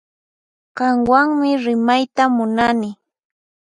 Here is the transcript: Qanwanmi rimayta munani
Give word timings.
Qanwanmi 0.77 1.49
rimayta 1.63 2.23
munani 2.35 2.89